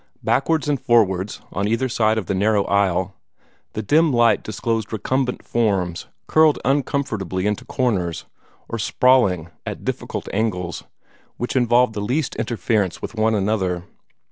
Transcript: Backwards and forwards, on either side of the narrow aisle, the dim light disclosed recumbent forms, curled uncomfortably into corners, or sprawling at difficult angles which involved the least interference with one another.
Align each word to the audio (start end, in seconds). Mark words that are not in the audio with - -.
Backwards 0.23 0.67
and 0.67 0.81
forwards, 0.81 1.41
on 1.51 1.67
either 1.67 1.87
side 1.87 2.17
of 2.17 2.25
the 2.25 2.33
narrow 2.33 2.63
aisle, 2.65 3.13
the 3.73 3.83
dim 3.83 4.11
light 4.11 4.41
disclosed 4.41 4.91
recumbent 4.91 5.45
forms, 5.45 6.07
curled 6.27 6.57
uncomfortably 6.65 7.45
into 7.45 7.65
corners, 7.65 8.25
or 8.67 8.79
sprawling 8.79 9.49
at 9.63 9.85
difficult 9.85 10.27
angles 10.33 10.85
which 11.37 11.55
involved 11.55 11.93
the 11.93 12.01
least 12.01 12.35
interference 12.37 12.99
with 12.99 13.13
one 13.13 13.35
another. 13.35 13.83